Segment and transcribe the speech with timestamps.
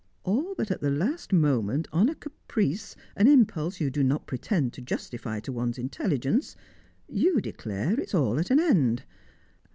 [0.23, 4.73] All but at the last moment, on a caprice, an impulse you do not pretend
[4.73, 6.55] to justify to one's intelligence,
[7.07, 9.03] you declare it is all at an end.